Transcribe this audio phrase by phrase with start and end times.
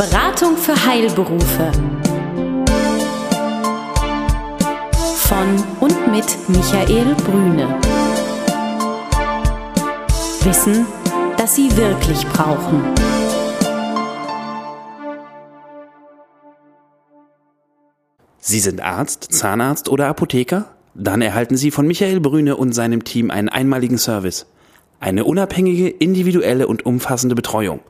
[0.00, 1.72] Beratung für Heilberufe.
[5.14, 7.78] Von und mit Michael Brüne.
[10.42, 10.86] Wissen,
[11.36, 12.82] das Sie wirklich brauchen.
[18.38, 20.64] Sie sind Arzt, Zahnarzt oder Apotheker?
[20.94, 24.46] Dann erhalten Sie von Michael Brüne und seinem Team einen einmaligen Service.
[24.98, 27.80] Eine unabhängige, individuelle und umfassende Betreuung.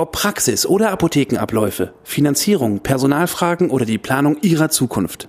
[0.00, 5.28] Ob Praxis oder Apothekenabläufe, Finanzierung, Personalfragen oder die Planung Ihrer Zukunft.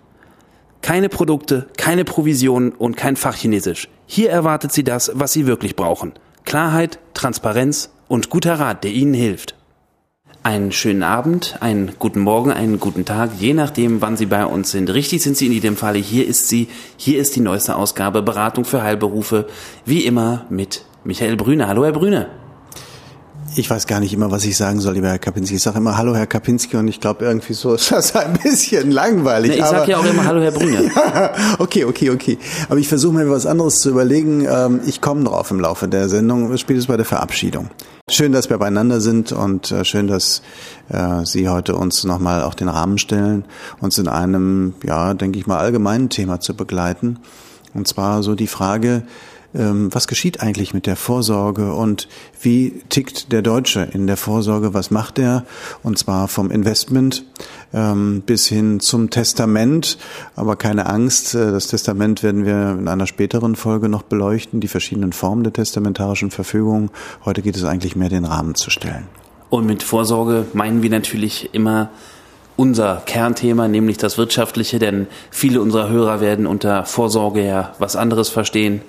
[0.81, 3.89] Keine Produkte, keine Provisionen und kein Fachchinesisch.
[4.05, 6.13] Hier erwartet Sie das, was Sie wirklich brauchen.
[6.45, 9.55] Klarheit, Transparenz und guter Rat, der Ihnen hilft.
[10.41, 14.71] Einen schönen Abend, einen guten Morgen, einen guten Tag, je nachdem, wann Sie bei uns
[14.71, 14.89] sind.
[14.89, 15.99] Richtig sind Sie in jedem Falle.
[15.99, 19.47] Hier ist sie, hier ist die neueste Ausgabe Beratung für Heilberufe.
[19.83, 21.67] Wie immer mit Michael Brüne.
[21.67, 22.40] Hallo, Herr Brüne.
[23.55, 25.55] Ich weiß gar nicht immer, was ich sagen soll, lieber Herr Kapinski.
[25.55, 28.91] Ich sage immer Hallo, Herr Kapinski, und ich glaube, irgendwie so ist das ein bisschen
[28.91, 29.51] langweilig.
[29.51, 30.89] Nee, ich sage ja auch immer Hallo, Herr Brüne.
[30.95, 32.37] ja, okay, okay, okay.
[32.69, 34.47] Aber ich versuche mir was anderes zu überlegen.
[34.49, 37.69] Ähm, ich komme drauf im Laufe der Sendung, spätestens bei der Verabschiedung.
[38.09, 40.41] Schön, dass wir beieinander sind und äh, schön, dass
[40.87, 43.43] äh, Sie heute uns nochmal auch den Rahmen stellen,
[43.81, 47.19] uns in einem, ja, denke ich mal, allgemeinen Thema zu begleiten.
[47.73, 49.03] Und zwar so die Frage,
[49.53, 52.07] was geschieht eigentlich mit der Vorsorge und
[52.41, 55.45] wie tickt der Deutsche in der Vorsorge, was macht er?
[55.83, 57.25] Und zwar vom Investment
[57.73, 59.97] ähm, bis hin zum Testament.
[60.35, 64.69] Aber keine Angst, äh, das Testament werden wir in einer späteren Folge noch beleuchten, die
[64.69, 66.89] verschiedenen Formen der testamentarischen Verfügung.
[67.25, 69.07] Heute geht es eigentlich mehr, den Rahmen zu stellen.
[69.49, 71.89] Und mit Vorsorge meinen wir natürlich immer
[72.55, 78.29] unser Kernthema, nämlich das Wirtschaftliche, denn viele unserer Hörer werden unter Vorsorge ja was anderes
[78.29, 78.81] verstehen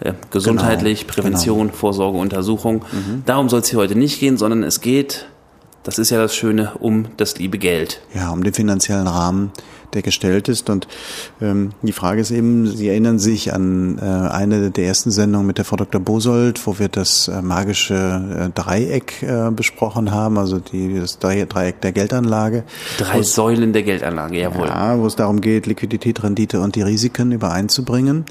[0.00, 1.78] äh, gesundheitlich, genau, Prävention, genau.
[1.78, 2.84] Vorsorge, Untersuchung.
[2.92, 3.22] Mhm.
[3.26, 5.26] Darum soll es hier heute nicht gehen, sondern es geht,
[5.82, 8.00] das ist ja das Schöne, um das liebe Geld.
[8.14, 9.52] Ja, um den finanziellen Rahmen
[9.94, 10.70] der gestellt ist.
[10.70, 10.88] Und
[11.40, 15.58] ähm, die Frage ist eben, Sie erinnern sich an äh, eine der ersten Sendungen mit
[15.58, 16.00] der Frau Dr.
[16.00, 21.80] Bosold, wo wir das äh, magische äh, Dreieck äh, besprochen haben, also die, das Dreieck
[21.80, 22.64] der Geldanlage.
[22.98, 24.66] Drei Säulen der Geldanlage, jawohl.
[24.66, 28.18] Ja, wo es darum geht, Liquidität, Rendite und die Risiken übereinzubringen.
[28.18, 28.26] Und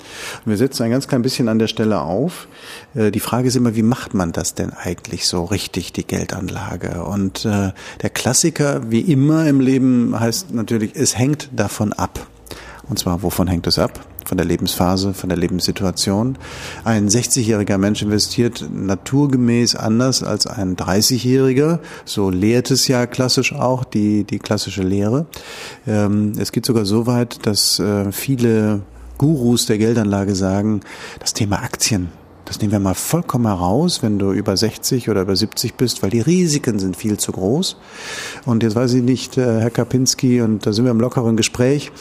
[0.46, 2.48] wir setzen ein ganz klein bisschen an der Stelle auf.
[2.96, 7.04] Äh, die Frage ist immer, wie macht man das denn eigentlich so richtig, die Geldanlage?
[7.04, 12.28] Und äh, der Klassiker, wie immer im Leben, heißt natürlich, es hängt davon ab.
[12.90, 14.00] Und zwar, wovon hängt es ab?
[14.26, 16.38] Von der Lebensphase, von der Lebenssituation.
[16.84, 21.80] Ein 60-jähriger Mensch investiert naturgemäß anders als ein 30-jähriger.
[22.06, 25.28] So lehrt es ja klassisch auch die, die klassische Lehre.
[25.86, 28.82] Ähm, es geht sogar so weit, dass äh, viele
[29.18, 30.82] Gurus der Geldanlage sagen,
[31.20, 32.10] das Thema Aktien,
[32.48, 36.10] das nehmen wir mal vollkommen heraus, wenn du über 60 oder über 70 bist, weil
[36.10, 37.78] die Risiken sind viel zu groß.
[38.46, 41.92] Und jetzt weiß ich nicht, äh, Herr Kapinski, und da sind wir im lockeren Gespräch,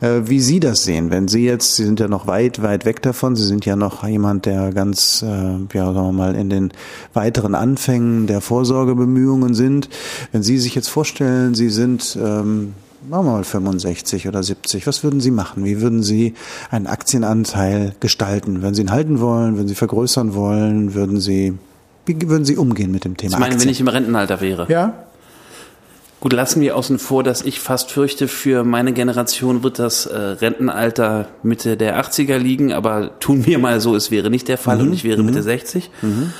[0.00, 1.10] äh, wie Sie das sehen.
[1.10, 4.06] Wenn Sie jetzt, Sie sind ja noch weit, weit weg davon, Sie sind ja noch
[4.06, 6.72] jemand, der ganz, äh, ja, sagen wir mal, in den
[7.12, 9.88] weiteren Anfängen der Vorsorgebemühungen sind.
[10.30, 12.74] Wenn Sie sich jetzt vorstellen, Sie sind ähm,
[13.08, 14.86] machen wir mal 65 oder 70.
[14.86, 15.64] Was würden Sie machen?
[15.64, 16.34] Wie würden Sie
[16.70, 18.62] einen Aktienanteil gestalten?
[18.62, 19.56] Würden Sie ihn halten wollen?
[19.56, 20.94] Würden Sie vergrößern wollen?
[20.94, 21.54] Würden Sie,
[22.06, 23.66] wie würden Sie umgehen mit dem Thema Ich meine, Aktien?
[23.66, 24.66] wenn ich im Rentenalter wäre.
[24.68, 25.04] Ja.
[26.20, 30.18] Gut, lassen wir außen vor, dass ich fast fürchte, für meine Generation wird das äh,
[30.18, 34.78] Rentenalter Mitte der 80er liegen, aber tun wir mal so, es wäre nicht der Fall
[34.78, 34.88] mhm.
[34.88, 35.26] und ich wäre mhm.
[35.26, 35.90] Mitte 60.
[36.02, 36.32] Mhm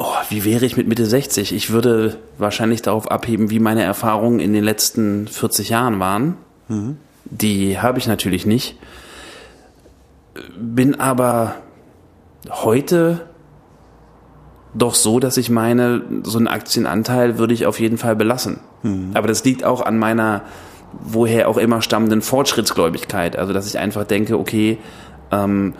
[0.00, 1.52] oh, wie wäre ich mit Mitte 60?
[1.52, 6.36] Ich würde wahrscheinlich darauf abheben, wie meine Erfahrungen in den letzten 40 Jahren waren.
[6.68, 6.96] Mhm.
[7.26, 8.76] Die habe ich natürlich nicht.
[10.58, 11.56] Bin aber
[12.48, 13.26] heute
[14.72, 18.60] doch so, dass ich meine, so einen Aktienanteil würde ich auf jeden Fall belassen.
[18.82, 19.10] Mhm.
[19.12, 20.42] Aber das liegt auch an meiner,
[20.98, 23.36] woher auch immer stammenden Fortschrittsgläubigkeit.
[23.36, 24.78] Also, dass ich einfach denke, okay,
[25.30, 25.74] ähm,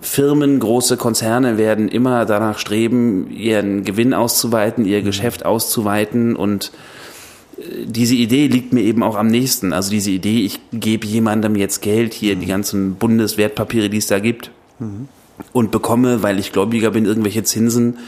[0.00, 5.04] Firmen, große Konzerne werden immer danach streben, ihren Gewinn auszuweiten, ihr mhm.
[5.04, 6.72] Geschäft auszuweiten und
[7.58, 9.72] äh, diese Idee liegt mir eben auch am nächsten.
[9.72, 12.40] Also diese Idee, ich gebe jemandem jetzt Geld, hier mhm.
[12.40, 15.08] die ganzen Bundeswertpapiere, die es da gibt, mhm.
[15.52, 17.98] und bekomme, weil ich Gläubiger bin, irgendwelche Zinsen.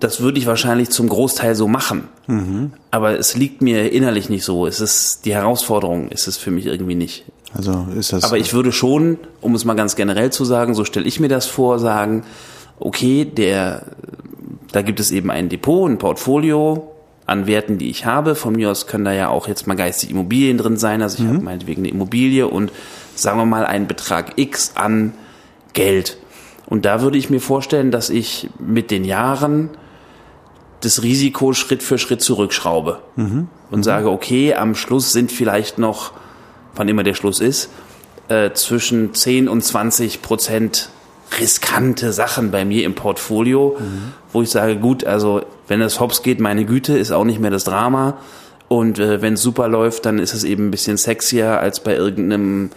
[0.00, 2.08] Das würde ich wahrscheinlich zum Großteil so machen.
[2.26, 2.72] Mhm.
[2.90, 4.66] Aber es liegt mir innerlich nicht so.
[4.66, 7.24] Es ist die Herausforderung, ist es für mich irgendwie nicht.
[7.52, 8.24] Also ist das.
[8.24, 11.28] Aber ich würde schon, um es mal ganz generell zu sagen, so stelle ich mir
[11.28, 12.24] das vor, sagen,
[12.78, 13.86] okay, der,
[14.72, 16.92] da gibt es eben ein Depot, ein Portfolio
[17.26, 18.34] an Werten, die ich habe.
[18.34, 21.02] Von mir aus können da ja auch jetzt mal geistige Immobilien drin sein.
[21.02, 21.34] Also ich mhm.
[21.34, 22.72] habe meinetwegen eine Immobilie und
[23.14, 25.12] sagen wir mal einen Betrag X an
[25.72, 26.16] Geld.
[26.66, 29.70] Und da würde ich mir vorstellen, dass ich mit den Jahren
[30.80, 33.48] das Risiko Schritt für Schritt zurückschraube mhm.
[33.70, 36.12] und sage, okay, am Schluss sind vielleicht noch,
[36.74, 37.70] wann immer der Schluss ist,
[38.28, 40.90] äh, zwischen 10 und 20 Prozent
[41.38, 44.12] riskante Sachen bei mir im Portfolio, mhm.
[44.32, 47.50] wo ich sage, gut, also wenn es hops geht, meine Güte, ist auch nicht mehr
[47.50, 48.18] das Drama.
[48.68, 51.94] Und äh, wenn es super läuft, dann ist es eben ein bisschen sexier als bei
[51.94, 52.70] irgendeinem,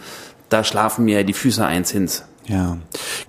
[0.48, 2.24] da schlafen mir die Füße eins hins.
[2.46, 2.78] Ja,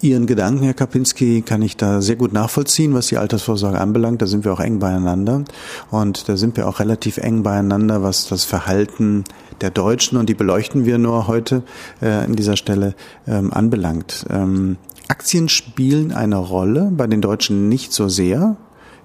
[0.05, 4.21] Ihren Gedanken, Herr Kapinski, kann ich da sehr gut nachvollziehen, was die Altersvorsorge anbelangt.
[4.21, 5.43] Da sind wir auch eng beieinander
[5.89, 9.23] und da sind wir auch relativ eng beieinander, was das Verhalten
[9.61, 11.63] der Deutschen und die beleuchten wir nur heute
[12.01, 12.93] äh, an dieser Stelle
[13.27, 14.27] ähm, anbelangt.
[14.29, 18.57] Ähm, Aktien spielen eine Rolle, bei den Deutschen nicht so sehr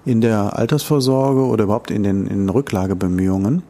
[0.05, 3.63] in der Altersvorsorge oder überhaupt in den, in den Rücklagebemühungen,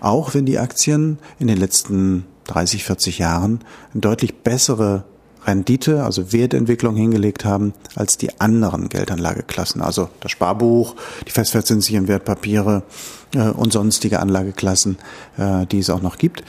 [0.00, 3.60] auch wenn die Aktien in den letzten 30, 40 Jahren
[3.92, 5.04] deutlich bessere
[5.46, 10.96] Rendite, also Wertentwicklung hingelegt haben als die anderen Geldanlageklassen, also das Sparbuch,
[11.26, 12.82] die festverzinslichen Wertpapiere
[13.34, 14.98] äh, und sonstige Anlageklassen,
[15.38, 16.42] äh, die es auch noch gibt.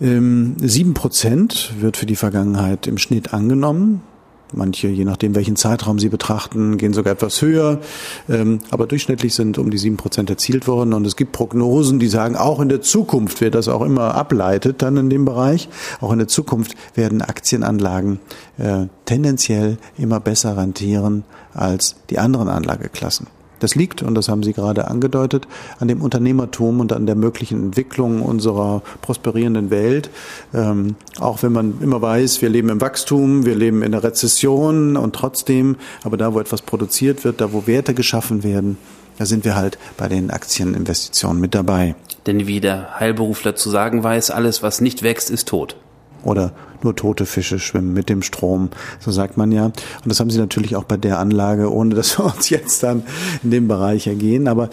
[0.00, 4.02] Ähm, sieben Prozent wird für die Vergangenheit im Schnitt angenommen.
[4.52, 7.80] Manche, je nachdem, welchen Zeitraum Sie betrachten, gehen sogar etwas höher.
[8.28, 10.94] Ähm, aber durchschnittlich sind um die sieben Prozent erzielt worden.
[10.94, 14.82] Und es gibt Prognosen, die sagen, auch in der Zukunft, wer das auch immer ableitet,
[14.82, 15.68] dann in dem Bereich,
[16.00, 18.20] auch in der Zukunft werden Aktienanlagen
[18.56, 23.26] äh, tendenziell immer besser rentieren als die anderen Anlageklassen.
[23.60, 27.62] Das liegt, und das haben Sie gerade angedeutet, an dem Unternehmertum und an der möglichen
[27.62, 30.10] Entwicklung unserer prosperierenden Welt.
[30.54, 34.96] Ähm, auch wenn man immer weiß, wir leben im Wachstum, wir leben in der Rezession
[34.96, 38.78] und trotzdem, aber da, wo etwas produziert wird, da, wo Werte geschaffen werden,
[39.18, 41.96] da sind wir halt bei den Aktieninvestitionen mit dabei.
[42.26, 45.76] Denn wie der Heilberufler zu sagen weiß, alles, was nicht wächst, ist tot
[46.22, 48.70] oder nur tote Fische schwimmen mit dem Strom,
[49.00, 49.66] so sagt man ja.
[49.66, 49.74] Und
[50.04, 53.02] das haben sie natürlich auch bei der Anlage, ohne dass wir uns jetzt dann
[53.42, 54.48] in dem Bereich ergehen.
[54.48, 54.70] Aber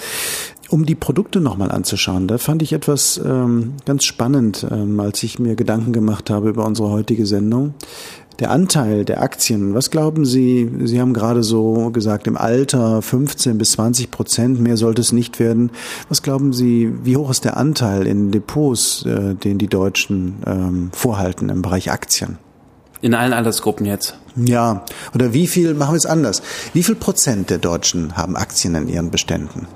[0.69, 5.39] um die Produkte nochmal anzuschauen, da fand ich etwas ähm, ganz spannend, ähm, als ich
[5.39, 7.75] mir Gedanken gemacht habe über unsere heutige Sendung
[8.39, 10.69] der Anteil der Aktien, was glauben Sie?
[10.83, 15.39] Sie haben gerade so gesagt, im Alter 15 bis 20 Prozent, mehr sollte es nicht
[15.39, 15.71] werden.
[16.09, 20.89] Was glauben Sie, wie hoch ist der Anteil in Depots, äh, den die Deutschen ähm,
[20.93, 22.37] vorhalten im Bereich Aktien?
[23.01, 24.17] In allen Altersgruppen jetzt?
[24.35, 24.83] Ja.
[25.13, 26.41] Oder wie viel, machen wir es anders,
[26.73, 29.67] wie viel Prozent der Deutschen haben Aktien in ihren Beständen?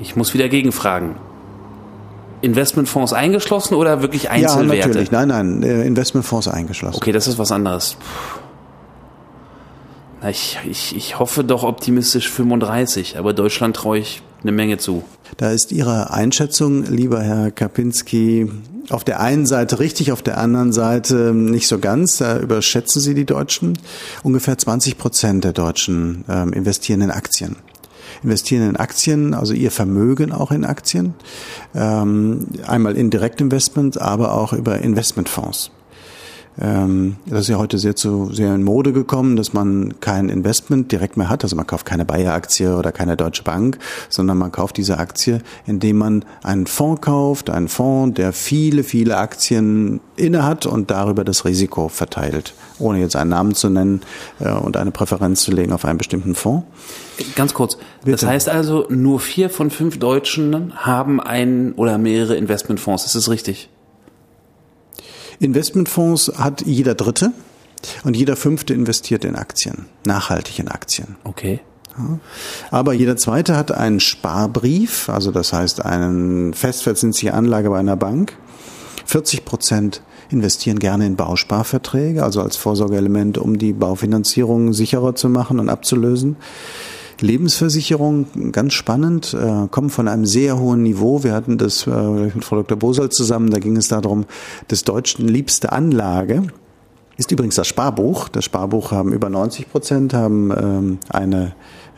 [0.00, 1.16] Ich muss wieder gegenfragen.
[2.42, 4.76] Investmentfonds eingeschlossen oder wirklich Einzelwerte?
[4.76, 5.10] Ja, natürlich.
[5.10, 6.96] Nein, nein, äh, Investmentfonds eingeschlossen.
[6.96, 7.96] Okay, das ist was anderes.
[10.22, 15.04] Na, ich, ich, ich hoffe doch optimistisch 35, aber Deutschland traue ich eine Menge zu.
[15.36, 18.50] Da ist Ihre Einschätzung, lieber Herr Kapinski,
[18.90, 22.18] auf der einen Seite richtig, auf der anderen Seite nicht so ganz.
[22.18, 23.78] Da überschätzen Sie die Deutschen.
[24.22, 27.56] Ungefähr 20 Prozent der Deutschen ähm, investieren in Aktien
[28.22, 31.14] investieren in Aktien, also ihr Vermögen auch in Aktien,
[31.74, 35.70] ähm, einmal in Direktinvestments, aber auch über Investmentfonds.
[36.60, 40.92] Ähm, das ist ja heute sehr zu sehr in Mode gekommen, dass man kein Investment
[40.92, 41.42] direkt mehr hat.
[41.44, 43.78] Also man kauft keine Bayer-Aktie oder keine Deutsche Bank,
[44.08, 49.16] sondern man kauft diese Aktie, indem man einen Fonds kauft, einen Fonds, der viele, viele
[49.16, 54.02] Aktien inne hat und darüber das Risiko verteilt, ohne jetzt einen Namen zu nennen
[54.40, 56.66] äh, und eine Präferenz zu legen auf einen bestimmten Fonds.
[57.34, 57.76] Ganz kurz.
[58.04, 58.18] Bitte.
[58.18, 63.04] Das heißt also, nur vier von fünf Deutschen haben ein oder mehrere Investmentfonds.
[63.04, 63.68] Ist das richtig?
[65.38, 67.32] Investmentfonds hat jeder Dritte
[68.04, 71.16] und jeder Fünfte investiert in Aktien, nachhaltig in Aktien.
[71.24, 71.60] Okay.
[72.70, 78.36] Aber jeder Zweite hat einen Sparbrief, also das heißt einen festverzinsliche Anlage bei einer Bank.
[79.06, 85.58] 40 Prozent investieren gerne in Bausparverträge, also als Vorsorgeelement, um die Baufinanzierung sicherer zu machen
[85.58, 86.36] und abzulösen.
[87.20, 91.22] Lebensversicherung, ganz spannend, äh, kommen von einem sehr hohen Niveau.
[91.22, 92.78] Wir hatten das äh, mit Frau Dr.
[92.78, 94.26] Bosal zusammen, da ging es darum,
[94.70, 96.42] des Deutschen liebste Anlage
[97.20, 98.28] ist übrigens das Sparbuch.
[98.30, 101.52] Das Sparbuch haben über 90 Prozent haben ähm, eine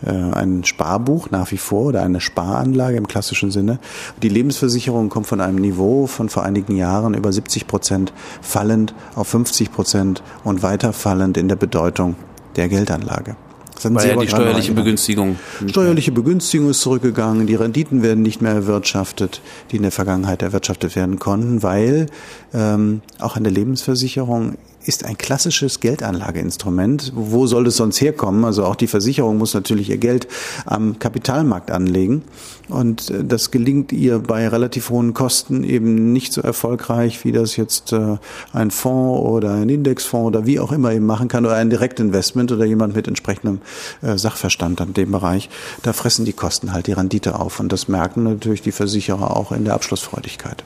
[0.05, 3.79] äh, ein Sparbuch nach wie vor oder eine Sparanlage im klassischen Sinne.
[4.21, 9.29] Die Lebensversicherung kommt von einem Niveau von vor einigen Jahren über 70 Prozent fallend auf
[9.29, 12.17] 50 Prozent und weiter fallend in der Bedeutung
[12.57, 13.37] der Geldanlage.
[13.83, 15.37] Sind Weil ja die steuerliche Begünstigung.
[15.67, 20.95] Steuerliche Begünstigung ist zurückgegangen, die Renditen werden nicht mehr erwirtschaftet, die in der Vergangenheit erwirtschaftet
[20.95, 22.07] werden konnten, weil
[22.55, 27.13] ähm, auch eine Lebensversicherung ist ein klassisches Geldanlageinstrument.
[27.15, 28.45] Wo soll es sonst herkommen?
[28.45, 30.29] Also auch die Versicherung muss natürlich ihr Geld
[30.67, 32.23] am Kapitalmarkt anlegen.
[32.69, 37.57] Und äh, das gelingt ihr bei relativ hohen Kosten eben nicht so erfolgreich, wie das
[37.57, 38.17] jetzt äh,
[38.53, 42.53] ein Fonds oder ein Indexfonds oder wie auch immer eben machen kann oder ein Direktinvestment
[42.53, 43.61] oder jemand mit entsprechendem
[44.03, 45.49] äh, Sachverstand an dem Bereich.
[45.83, 47.61] Da fressen die Kosten halt die Rendite auf.
[47.61, 50.65] Und das merken natürlich die Versicherer auch in der Abschlussfreudigkeit.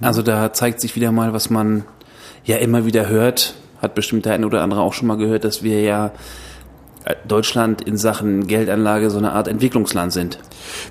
[0.00, 1.84] Also da zeigt sich wieder mal, was man
[2.44, 5.62] ja immer wieder hört, hat bestimmt der eine oder andere auch schon mal gehört, dass
[5.62, 6.12] wir ja
[7.26, 10.38] Deutschland in Sachen Geldanlage so eine Art Entwicklungsland sind.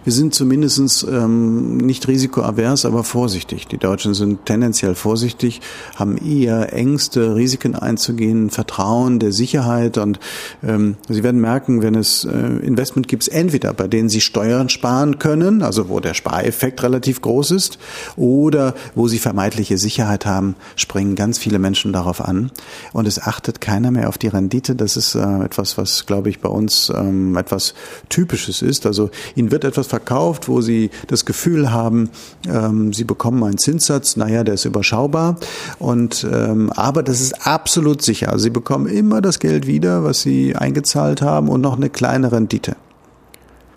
[0.03, 3.67] Wir sind zumindest ähm, nicht risikoavers, aber vorsichtig.
[3.67, 5.61] Die Deutschen sind tendenziell vorsichtig,
[5.95, 10.19] haben eher Ängste, Risiken einzugehen, Vertrauen der Sicherheit und
[10.63, 15.19] ähm, Sie werden merken, wenn es äh, Investment gibt, entweder bei denen Sie Steuern sparen
[15.19, 17.79] können, also wo der Spareffekt relativ groß ist,
[18.15, 22.51] oder wo Sie vermeintliche Sicherheit haben, springen ganz viele Menschen darauf an
[22.93, 24.75] und es achtet keiner mehr auf die Rendite.
[24.75, 27.74] Das ist äh, etwas, was, glaube ich, bei uns ähm, etwas
[28.10, 28.86] Typisches ist.
[28.86, 32.10] Also Ihnen wird etwas verkauft, wo Sie das Gefühl haben,
[32.48, 35.38] ähm, Sie bekommen einen Zinssatz, naja, der ist überschaubar.
[35.79, 38.31] Und ähm, aber das ist absolut sicher.
[38.31, 42.31] Also Sie bekommen immer das Geld wieder, was Sie eingezahlt haben und noch eine kleine
[42.31, 42.75] Rendite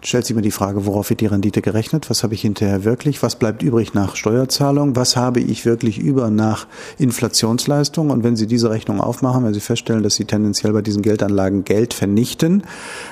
[0.05, 2.11] stellt sich mir die Frage, worauf wird die Rendite gerechnet?
[2.11, 3.23] Was habe ich hinterher wirklich?
[3.23, 4.97] Was bleibt übrig nach Steuerzahlung?
[4.97, 6.67] Was habe ich wirklich über nach
[6.99, 8.11] Inflationsleistung?
[8.11, 11.65] Und wenn Sie diese Rechnung aufmachen, wenn Sie feststellen, dass Sie tendenziell bei diesen Geldanlagen
[11.65, 12.65] Geld vernichten,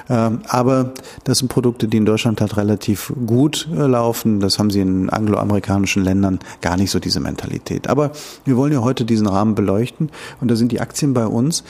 [0.09, 0.93] äh, aber
[1.25, 4.41] das sind Produkte, die in Deutschland halt relativ gut äh, laufen.
[4.41, 7.89] Das haben Sie in angloamerikanischen Ländern gar nicht so diese Mentalität.
[7.89, 8.13] Aber
[8.45, 11.65] wir wollen ja heute diesen Rahmen beleuchten und da sind die Aktien bei uns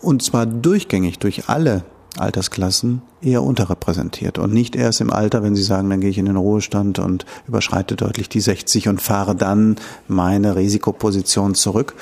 [0.00, 1.84] und zwar durchgängig durch alle
[2.18, 6.26] Altersklassen eher unterrepräsentiert und nicht erst im Alter, wenn Sie sagen, dann gehe ich in
[6.26, 9.76] den Ruhestand und überschreite deutlich die 60 und fahre dann
[10.08, 11.94] meine Risikoposition zurück.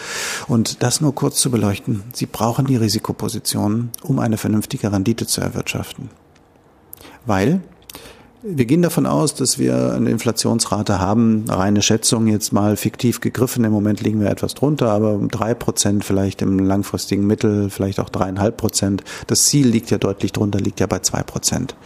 [0.48, 2.02] Und das nur kurz zu beleuchten.
[2.12, 6.10] Sie brauchen die Risikoposition, um eine vernünftige Rendite zu erwirtschaften.
[7.24, 7.60] Weil
[8.42, 13.64] wir gehen davon aus, dass wir eine Inflationsrate haben, reine Schätzung jetzt mal fiktiv gegriffen.
[13.64, 18.00] Im Moment liegen wir etwas drunter, aber um drei Prozent vielleicht im langfristigen Mittel, vielleicht
[18.00, 19.04] auch dreieinhalb Prozent.
[19.28, 21.76] Das Ziel liegt ja deutlich drunter, liegt ja bei zwei Prozent.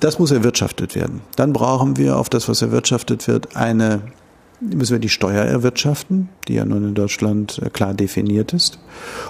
[0.00, 1.22] Das muss erwirtschaftet werden.
[1.36, 4.02] Dann brauchen wir auf das, was erwirtschaftet wird, eine
[4.60, 8.78] müssen wir die Steuer erwirtschaften, die ja nun in Deutschland äh, klar definiert ist.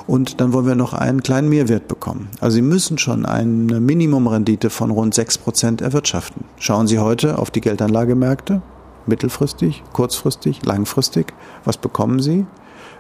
[0.07, 2.29] Und dann wollen wir noch einen kleinen Mehrwert bekommen.
[2.41, 6.45] Also Sie müssen schon eine Minimumrendite von rund sechs Prozent erwirtschaften.
[6.59, 8.63] Schauen Sie heute auf die Geldanlagemärkte,
[9.07, 11.33] mittelfristig, kurzfristig, langfristig.
[11.65, 12.47] Was bekommen Sie?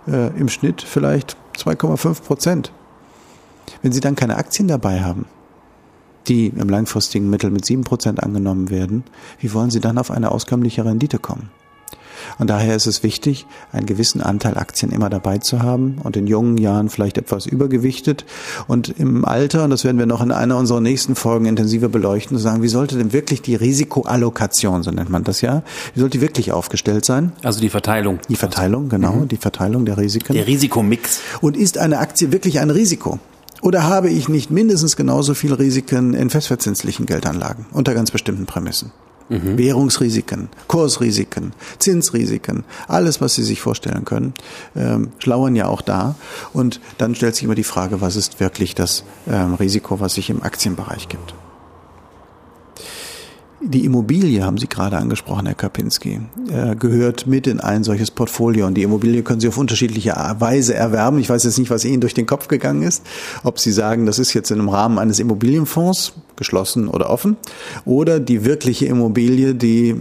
[0.08, 2.72] Äh, Im Schnitt vielleicht 2,5 Prozent.
[3.82, 5.26] Wenn Sie dann keine Aktien dabei haben,
[6.28, 9.04] die im langfristigen Mittel mit sieben Prozent angenommen werden,
[9.38, 11.50] wie wollen Sie dann auf eine auskömmliche Rendite kommen?
[12.38, 16.26] Und daher ist es wichtig, einen gewissen Anteil Aktien immer dabei zu haben und in
[16.26, 18.24] jungen Jahren vielleicht etwas übergewichtet
[18.66, 22.36] und im Alter, und das werden wir noch in einer unserer nächsten Folgen intensiver beleuchten,
[22.36, 25.62] zu sagen, wie sollte denn wirklich die Risikoallokation, so nennt man das ja,
[25.94, 27.32] wie sollte die wirklich aufgestellt sein?
[27.42, 28.20] Also die Verteilung.
[28.28, 29.28] Die Verteilung, genau, mhm.
[29.28, 30.34] die Verteilung der Risiken.
[30.34, 31.20] Der Risikomix.
[31.40, 33.18] Und ist eine Aktie wirklich ein Risiko?
[33.62, 38.92] Oder habe ich nicht mindestens genauso viel Risiken in festverzinslichen Geldanlagen unter ganz bestimmten Prämissen?
[39.28, 39.58] Mhm.
[39.58, 44.34] Währungsrisiken, Kursrisiken, Zinsrisiken, alles, was Sie sich vorstellen können,
[44.76, 46.14] ähm, schlauern ja auch da.
[46.52, 50.30] Und dann stellt sich immer die Frage, was ist wirklich das ähm, Risiko, was sich
[50.30, 51.34] im Aktienbereich gibt.
[53.68, 56.20] Die Immobilie, haben Sie gerade angesprochen, Herr Kapinski,
[56.50, 58.66] äh, gehört mit in ein solches Portfolio.
[58.66, 61.18] Und die Immobilie können Sie auf unterschiedliche Weise erwerben.
[61.18, 63.04] Ich weiß jetzt nicht, was Ihnen durch den Kopf gegangen ist.
[63.42, 67.36] Ob Sie sagen, das ist jetzt im Rahmen eines Immobilienfonds, geschlossen oder offen,
[67.84, 69.96] oder die wirkliche Immobilie, die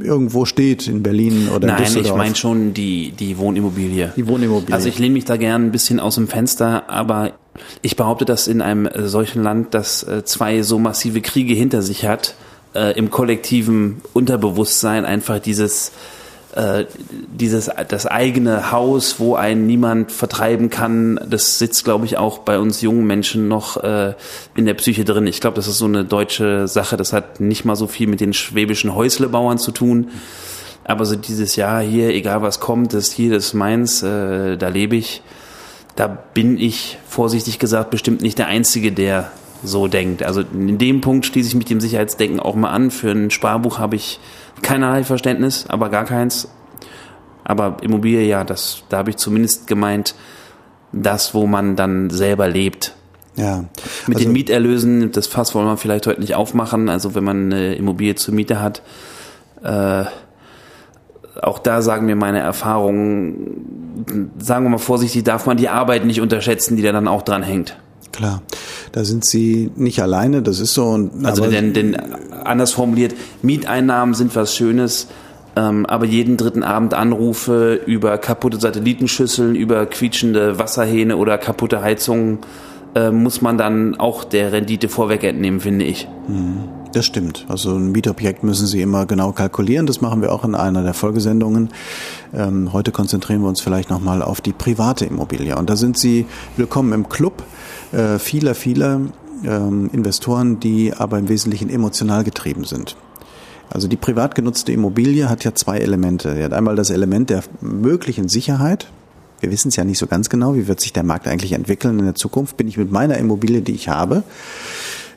[0.00, 2.04] irgendwo steht in Berlin oder Nein, in Düsseldorf.
[2.04, 4.12] Nein, ich meine schon die, die Wohnimmobilie.
[4.16, 4.74] Die Wohnimmobilie.
[4.74, 7.32] Also ich lehne mich da gern ein bisschen aus dem Fenster, aber
[7.82, 12.06] ich behaupte, dass in einem solchen Land, das äh, zwei so massive Kriege hinter sich
[12.06, 12.34] hat,
[12.74, 15.92] äh, im kollektiven Unterbewusstsein einfach dieses
[16.54, 16.86] äh,
[17.32, 22.58] dieses das eigene Haus, wo einen niemand vertreiben kann, das sitzt, glaube ich, auch bei
[22.58, 24.14] uns jungen Menschen noch äh,
[24.56, 25.28] in der Psyche drin.
[25.28, 26.96] Ich glaube, das ist so eine deutsche Sache.
[26.96, 30.08] Das hat nicht mal so viel mit den schwäbischen Häuslebauern zu tun.
[30.82, 34.68] Aber so dieses Jahr hier, egal was kommt, das hier, das ist meins, äh, da
[34.68, 35.22] lebe ich.
[35.94, 39.30] Da bin ich, vorsichtig gesagt, bestimmt nicht der Einzige, der
[39.62, 40.22] so denkt.
[40.22, 42.90] Also in dem Punkt schließe ich mich dem Sicherheitsdenken auch mal an.
[42.90, 44.20] Für ein Sparbuch habe ich
[44.62, 46.48] keinerlei Verständnis, aber gar keins.
[47.44, 50.14] Aber Immobilie, ja, das, da habe ich zumindest gemeint,
[50.92, 52.94] das, wo man dann selber lebt.
[53.36, 53.64] Ja.
[54.06, 56.88] Mit also, den Mieterlösen, das Fass wollen wir vielleicht heute nicht aufmachen.
[56.88, 58.82] Also wenn man eine Immobilie zur Miete hat,
[59.62, 60.04] äh,
[61.40, 66.20] auch da sagen mir meine Erfahrungen, sagen wir mal vorsichtig, darf man die Arbeit nicht
[66.20, 67.76] unterschätzen, die da dann auch dran hängt.
[68.12, 68.42] Klar,
[68.92, 70.86] da sind Sie nicht alleine, das ist so.
[70.86, 75.06] Und, also denn, denn anders formuliert, Mieteinnahmen sind was Schönes,
[75.56, 82.38] ähm, aber jeden dritten Abend Anrufe über kaputte Satellitenschüsseln, über quietschende Wasserhähne oder kaputte Heizungen
[82.94, 86.08] äh, muss man dann auch der Rendite vorweg entnehmen, finde ich.
[86.28, 86.79] Mhm.
[86.92, 87.46] Das stimmt.
[87.48, 89.86] Also ein Mietobjekt müssen Sie immer genau kalkulieren.
[89.86, 91.70] Das machen wir auch in einer der Folgesendungen.
[92.34, 95.56] Ähm, heute konzentrieren wir uns vielleicht nochmal auf die private Immobilie.
[95.56, 97.44] Und da sind Sie willkommen im Club
[97.92, 99.02] äh, vieler, vieler
[99.44, 102.96] ähm, Investoren, die aber im Wesentlichen emotional getrieben sind.
[103.70, 106.34] Also die privat genutzte Immobilie hat ja zwei Elemente.
[106.34, 108.88] Sie hat einmal das Element der möglichen Sicherheit.
[109.38, 112.00] Wir wissen es ja nicht so ganz genau, wie wird sich der Markt eigentlich entwickeln
[112.00, 112.56] in der Zukunft.
[112.56, 114.24] Bin ich mit meiner Immobilie, die ich habe,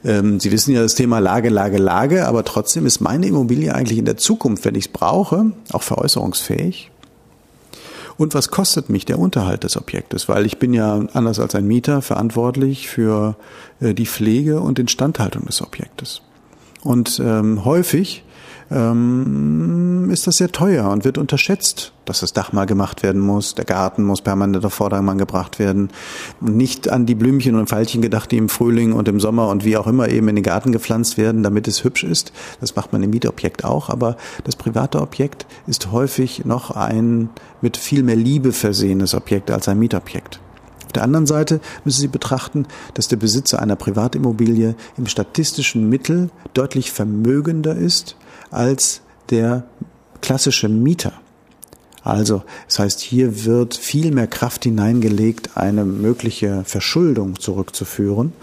[0.03, 3.99] ähm, Sie wissen ja das Thema Lage, Lage, Lage, aber trotzdem ist meine Immobilie eigentlich
[3.99, 6.91] in der Zukunft, wenn ich es brauche, auch veräußerungsfähig.
[8.17, 10.29] Und was kostet mich der Unterhalt des Objektes?
[10.29, 13.35] Weil ich bin ja anders als ein Mieter verantwortlich für
[13.79, 16.21] äh, die Pflege und Instandhaltung des Objektes.
[16.83, 18.23] Und ähm, häufig
[18.73, 23.55] ähm, ist das sehr teuer und wird unterschätzt, dass das Dach mal gemacht werden muss,
[23.55, 25.89] der Garten muss permanent auf Vordermann gebracht werden.
[26.41, 29.77] Nicht an die Blümchen und Pfeilchen gedacht, die im Frühling und im Sommer und wie
[29.77, 32.33] auch immer eben in den Garten gepflanzt werden, damit es hübsch ist.
[32.59, 37.29] Das macht man im Mietobjekt auch, aber das private Objekt ist häufig noch ein
[37.61, 40.39] mit viel mehr Liebe versehenes Objekt als ein Mietobjekt.
[40.93, 46.29] Auf der anderen Seite müssen Sie betrachten, dass der Besitzer einer Privatimmobilie im statistischen Mittel
[46.53, 48.15] deutlich vermögender ist
[48.51, 49.63] als der
[50.21, 51.13] klassische Mieter.
[52.03, 58.33] Also, das heißt, hier wird viel mehr Kraft hineingelegt, eine mögliche Verschuldung zurückzuführen,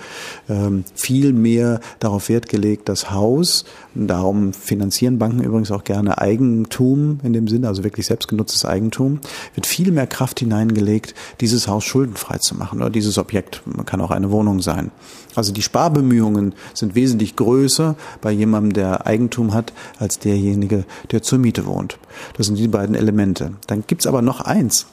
[0.48, 7.20] ähm, viel mehr darauf Wert gelegt, das Haus, darum finanzieren Banken übrigens auch gerne Eigentum
[7.22, 9.20] in dem Sinne, also wirklich selbstgenutztes Eigentum,
[9.54, 14.00] wird viel mehr Kraft hineingelegt, dieses Haus schuldenfrei zu machen oder dieses Objekt, man kann
[14.00, 14.90] auch eine Wohnung sein.
[15.34, 21.38] Also die Sparbemühungen sind wesentlich größer bei jemandem, der Eigentum hat, als derjenige, der zur
[21.38, 21.98] Miete wohnt.
[22.36, 23.49] Das sind die beiden Elemente.
[23.66, 24.86] Dann gibt's aber noch eins.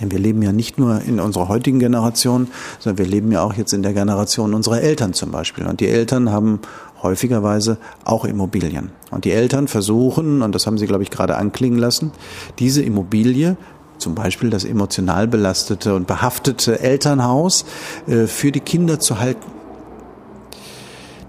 [0.00, 3.54] Denn wir leben ja nicht nur in unserer heutigen Generation, sondern wir leben ja auch
[3.54, 5.66] jetzt in der Generation unserer Eltern zum Beispiel.
[5.66, 6.60] Und die Eltern haben
[7.02, 8.90] häufigerweise auch Immobilien.
[9.10, 12.12] Und die Eltern versuchen, und das haben sie, glaube ich, gerade anklingen lassen,
[12.58, 13.56] diese Immobilie
[13.98, 17.64] zum Beispiel das emotional belastete und behaftete Elternhaus
[18.06, 19.44] äh, für die Kinder zu halten.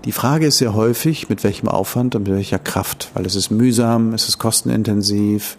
[0.06, 3.52] Die Frage ist sehr häufig, mit welchem Aufwand und mit welcher Kraft, weil es ist
[3.52, 5.58] mühsam, es ist kostenintensiv,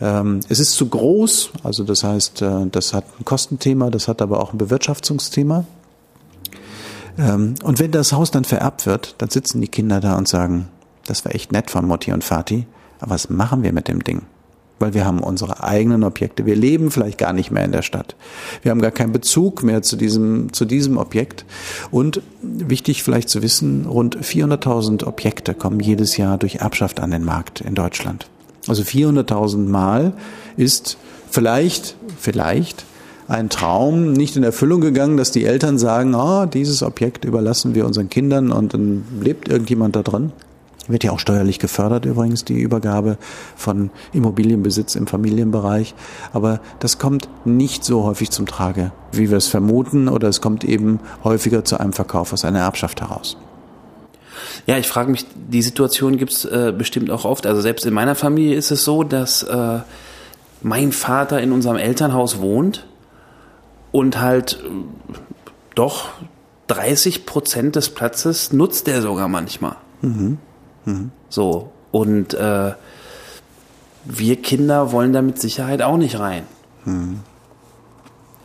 [0.00, 4.22] ähm, es ist zu groß, also das heißt, äh, das hat ein Kostenthema, das hat
[4.22, 5.66] aber auch ein Bewirtschaftungsthema.
[7.18, 10.68] Ähm, und wenn das Haus dann vererbt wird, dann sitzen die Kinder da und sagen,
[11.04, 12.66] das war echt nett von Mutti und Vati,
[12.98, 14.22] aber was machen wir mit dem Ding?
[14.82, 16.44] Weil wir haben unsere eigenen Objekte.
[16.44, 18.16] Wir leben vielleicht gar nicht mehr in der Stadt.
[18.62, 21.46] Wir haben gar keinen Bezug mehr zu diesem, zu diesem Objekt.
[21.90, 27.24] Und wichtig vielleicht zu wissen, rund 400.000 Objekte kommen jedes Jahr durch Erbschaft an den
[27.24, 28.26] Markt in Deutschland.
[28.66, 30.12] Also 400.000 Mal
[30.56, 30.98] ist
[31.30, 32.84] vielleicht, vielleicht
[33.28, 37.86] ein Traum nicht in Erfüllung gegangen, dass die Eltern sagen, ah, dieses Objekt überlassen wir
[37.86, 40.32] unseren Kindern und dann lebt irgendjemand da drin.
[40.88, 43.16] Wird ja auch steuerlich gefördert übrigens, die Übergabe
[43.56, 45.94] von Immobilienbesitz im Familienbereich.
[46.32, 50.64] Aber das kommt nicht so häufig zum Trage, wie wir es vermuten, oder es kommt
[50.64, 53.36] eben häufiger zu einem Verkauf aus einer Erbschaft heraus.
[54.66, 57.46] Ja, ich frage mich, die Situation gibt es äh, bestimmt auch oft.
[57.46, 59.80] Also selbst in meiner Familie ist es so, dass äh,
[60.62, 62.86] mein Vater in unserem Elternhaus wohnt
[63.92, 64.68] und halt äh,
[65.74, 66.08] doch
[66.68, 69.76] 30 Prozent des Platzes nutzt er sogar manchmal.
[70.00, 70.38] Mhm.
[70.84, 71.10] Mhm.
[71.28, 71.70] So.
[71.90, 72.72] Und äh,
[74.04, 76.44] wir Kinder wollen da mit Sicherheit auch nicht rein.
[76.84, 77.20] Mhm.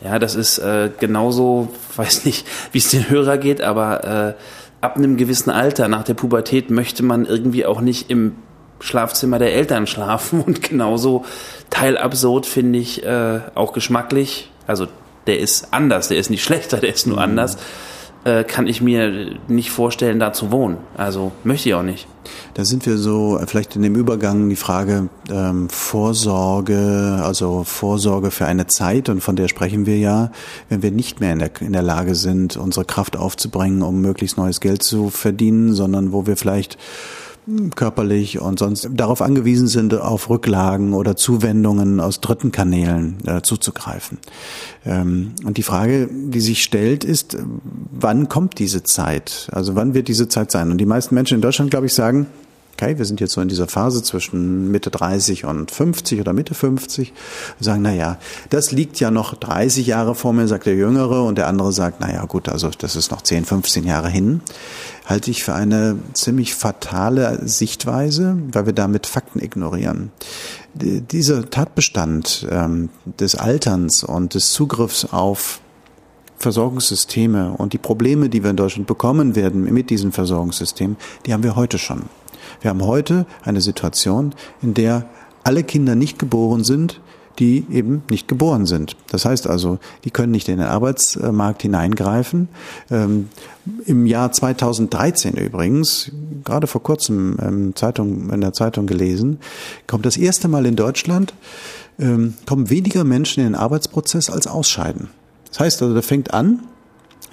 [0.04, 4.34] Ja, das ist äh, genauso, weiß nicht, wie es den Hörer geht, aber äh,
[4.82, 8.36] ab einem gewissen Alter, nach der Pubertät, möchte man irgendwie auch nicht im
[8.80, 11.26] Schlafzimmer der Eltern schlafen und genauso
[11.70, 14.52] teilabsurd finde ich äh, auch geschmacklich.
[14.68, 14.88] Also
[15.26, 17.24] der ist anders, der ist nicht schlechter, der ist nur mhm.
[17.24, 17.58] anders
[18.24, 20.78] äh, kann ich mir nicht vorstellen, da zu wohnen.
[20.96, 22.08] Also möchte ich auch nicht.
[22.54, 28.46] Da sind wir so vielleicht in dem Übergang die Frage ähm, Vorsorge, also Vorsorge für
[28.46, 30.32] eine Zeit und von der sprechen wir ja,
[30.70, 34.38] wenn wir nicht mehr in der, in der Lage sind, unsere Kraft aufzubringen, um möglichst
[34.38, 36.78] neues Geld zu verdienen, sondern wo wir vielleicht
[37.76, 44.18] körperlich und sonst darauf angewiesen sind, auf Rücklagen oder Zuwendungen aus dritten Kanälen äh, zuzugreifen.
[44.86, 47.38] Ähm, und die Frage, die sich stellt, ist,
[47.92, 49.50] wann kommt diese Zeit?
[49.52, 50.72] Also wann wird diese Zeit sein?
[50.72, 52.28] Und die meisten Menschen in Deutschland, glaube ich, sagen,
[52.80, 56.54] Okay, wir sind jetzt so in dieser Phase zwischen Mitte 30 und 50 oder Mitte
[56.54, 57.12] 50.
[57.58, 58.20] Wir sagen, na ja,
[58.52, 62.02] das liegt ja noch 30 Jahre vor mir, sagt der Jüngere, und der andere sagt,
[62.02, 64.42] na ja, gut, also das ist noch 10, 15 Jahre hin.
[65.08, 70.12] Halte ich für eine ziemlich fatale Sichtweise, weil wir damit Fakten ignorieren.
[70.76, 75.62] Dieser Tatbestand ähm, des Alterns und des Zugriffs auf
[76.38, 81.42] Versorgungssysteme und die Probleme, die wir in Deutschland bekommen werden mit diesen Versorgungssystemen, die haben
[81.42, 82.04] wir heute schon.
[82.62, 85.06] Wir haben heute eine Situation, in der
[85.44, 87.00] alle Kinder nicht geboren sind,
[87.40, 88.96] die eben nicht geboren sind.
[89.10, 92.50] Das heißt also, die können nicht in den Arbeitsmarkt hineingreifen.
[92.90, 93.30] Ähm,
[93.86, 96.12] Im Jahr 2013 übrigens,
[96.44, 99.40] gerade vor kurzem ähm, Zeitung, in der Zeitung gelesen,
[99.86, 101.34] kommt das erste Mal in Deutschland,
[102.00, 105.10] ähm, kommen weniger Menschen in den Arbeitsprozess als ausscheiden.
[105.50, 106.64] Das heißt also, da fängt an,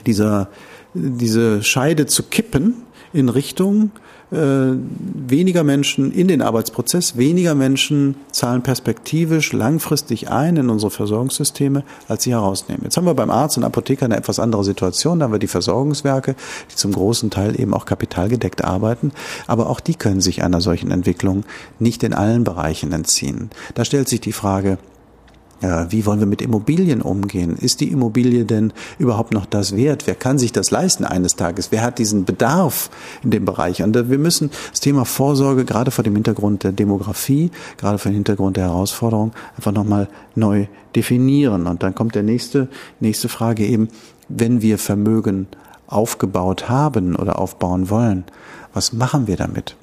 [0.07, 0.49] dieser,
[0.93, 2.75] diese Scheide zu kippen
[3.13, 3.91] in Richtung
[4.35, 12.25] weniger Menschen in den Arbeitsprozess, weniger Menschen zahlen perspektivisch langfristig ein in unsere Versorgungssysteme, als
[12.25, 12.83] sie herausnehmen.
[12.85, 15.19] Jetzt haben wir beim Arzt und Apotheker eine etwas andere Situation.
[15.19, 16.35] Da haben wir die Versorgungswerke,
[16.71, 19.13] die zum großen Teil eben auch kapitalgedeckt arbeiten.
[19.47, 21.45] Aber auch die können sich einer solchen Entwicklung
[21.79, 23.51] nicht in allen Bereichen entziehen.
[23.75, 24.79] Da stellt sich die Frage,
[25.89, 27.57] wie wollen wir mit Immobilien umgehen?
[27.57, 30.07] Ist die Immobilie denn überhaupt noch das wert?
[30.07, 31.71] Wer kann sich das leisten eines Tages?
[31.71, 32.91] Wer hat diesen Bedarf
[33.23, 33.83] in dem Bereich?
[33.83, 38.17] Und wir müssen das Thema Vorsorge gerade vor dem Hintergrund der Demografie, gerade vor dem
[38.17, 41.67] Hintergrund der Herausforderung einfach nochmal neu definieren.
[41.67, 42.69] Und dann kommt der nächste,
[43.01, 43.89] nächste Frage eben,
[44.29, 45.47] wenn wir Vermögen
[45.87, 48.25] aufgebaut haben oder aufbauen wollen,
[48.73, 49.77] was machen wir damit?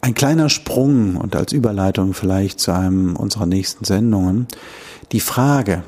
[0.00, 4.46] Ein kleiner Sprung und als Überleitung vielleicht zu einem unserer nächsten Sendungen.
[5.12, 5.82] Die Frage,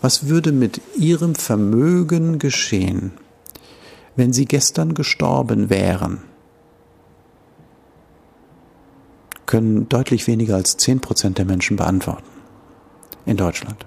[0.00, 3.12] was würde mit Ihrem Vermögen geschehen,
[4.16, 6.22] wenn Sie gestern gestorben wären?
[9.46, 12.28] Können deutlich weniger als zehn Prozent der Menschen beantworten.
[13.26, 13.86] In Deutschland.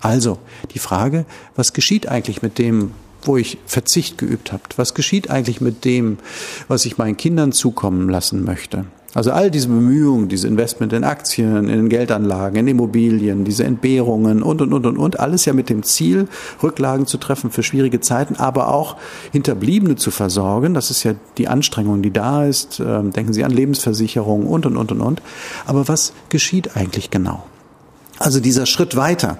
[0.00, 0.38] Also,
[0.72, 4.62] die Frage, was geschieht eigentlich mit dem, wo ich Verzicht geübt habe?
[4.76, 6.18] Was geschieht eigentlich mit dem,
[6.68, 8.84] was ich meinen Kindern zukommen lassen möchte?
[9.16, 14.60] Also all diese Bemühungen, diese Investment in Aktien, in Geldanlagen, in Immobilien, diese Entbehrungen und,
[14.60, 16.28] und, und, und, und, alles ja mit dem Ziel,
[16.62, 18.96] Rücklagen zu treffen für schwierige Zeiten, aber auch
[19.32, 20.74] Hinterbliebene zu versorgen.
[20.74, 22.78] Das ist ja die Anstrengung, die da ist.
[22.78, 25.22] Ähm, denken Sie an Lebensversicherung und, und, und, und, und.
[25.64, 27.46] Aber was geschieht eigentlich genau?
[28.18, 29.38] Also dieser Schritt weiter,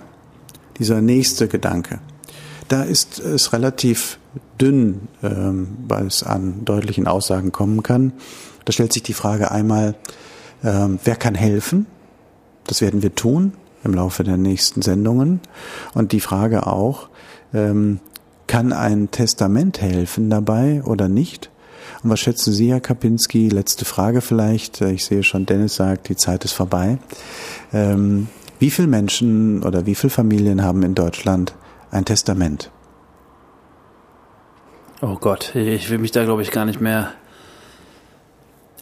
[0.78, 2.00] dieser nächste Gedanke.
[2.68, 4.18] Da ist es relativ
[4.60, 8.12] dünn, ähm, weil es an deutlichen Aussagen kommen kann.
[8.64, 9.94] Da stellt sich die Frage einmal,
[10.64, 11.86] ähm, wer kann helfen?
[12.66, 13.52] Das werden wir tun
[13.84, 15.40] im Laufe der nächsten Sendungen.
[15.94, 17.08] Und die Frage auch,
[17.54, 18.00] ähm,
[18.46, 21.50] kann ein Testament helfen dabei oder nicht?
[22.02, 23.48] Und was schätzen Sie, Herr Kapinski?
[23.48, 24.80] Letzte Frage vielleicht.
[24.80, 26.98] Ich sehe schon, Dennis sagt, die Zeit ist vorbei.
[27.72, 31.54] Ähm, wie viele Menschen oder wie viele Familien haben in Deutschland
[31.90, 32.70] ein Testament.
[35.02, 37.12] Oh Gott, ich will mich da glaube ich gar nicht mehr.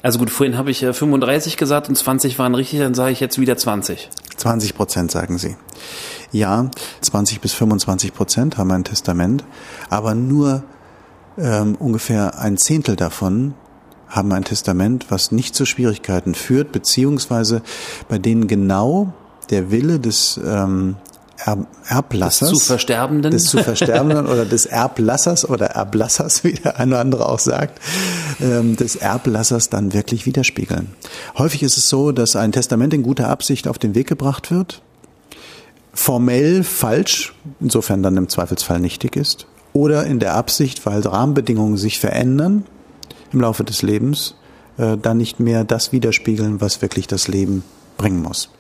[0.02, 3.40] Also gut, vorhin habe ich 35 gesagt und 20 waren richtig, dann sage ich jetzt
[3.40, 4.10] wieder 20.
[4.37, 5.56] 20 Prozent sagen Sie.
[6.30, 9.44] Ja, 20 bis 25 Prozent haben ein Testament,
[9.88, 10.62] aber nur
[11.38, 13.54] ähm, ungefähr ein Zehntel davon
[14.08, 17.62] haben ein Testament, was nicht zu Schwierigkeiten führt, beziehungsweise
[18.08, 19.12] bei denen genau
[19.50, 20.96] der Wille des ähm,
[21.88, 22.50] Erblassers.
[22.50, 23.30] Des zu Versterbenden.
[23.30, 27.80] Des zu Versterbenden oder des Erblassers oder Erblassers, wie der eine oder andere auch sagt,
[28.40, 30.88] ähm, des Erblassers dann wirklich widerspiegeln.
[31.37, 34.83] Häufig ist es so, dass ein Testament in guter Absicht auf den Weg gebracht wird,
[35.92, 41.98] formell falsch, insofern dann im Zweifelsfall nichtig ist, oder in der Absicht, weil Rahmenbedingungen sich
[41.98, 42.64] verändern
[43.33, 44.37] im Laufe des Lebens,
[44.78, 47.64] äh, dann nicht mehr das widerspiegeln, was wirklich das Leben
[47.96, 48.50] bringen muss.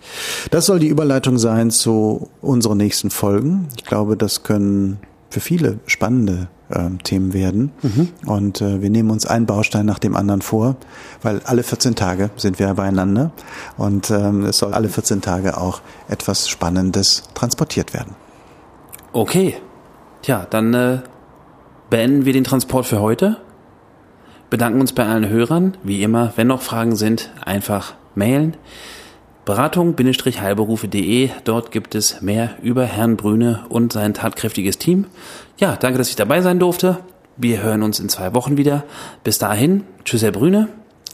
[0.50, 3.68] Das soll die Überleitung sein zu unseren nächsten Folgen.
[3.76, 4.98] Ich glaube, das können
[5.30, 7.72] für viele spannende äh, Themen werden.
[7.82, 8.08] Mhm.
[8.26, 10.76] Und äh, wir nehmen uns einen Baustein nach dem anderen vor,
[11.22, 13.32] weil alle 14 Tage sind wir beieinander
[13.76, 18.14] und ähm, es soll alle 14 Tage auch etwas Spannendes transportiert werden.
[19.12, 19.56] Okay.
[20.22, 20.98] Tja, dann äh,
[21.90, 23.38] beenden wir den Transport für heute.
[24.50, 25.76] Bedanken uns bei allen Hörern.
[25.82, 28.56] Wie immer, wenn noch Fragen sind, einfach mailen.
[29.44, 31.30] Beratung-heilberufe.de.
[31.44, 35.06] Dort gibt es mehr über Herrn Brüne und sein tatkräftiges Team.
[35.58, 36.98] Ja, danke, dass ich dabei sein durfte.
[37.36, 38.84] Wir hören uns in zwei Wochen wieder.
[39.22, 40.68] Bis dahin, tschüss, Herr Brüne.